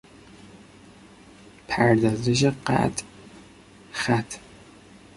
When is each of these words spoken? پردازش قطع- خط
پردازش 1.67 2.43
قطع- 2.45 3.03
خط 3.91 4.33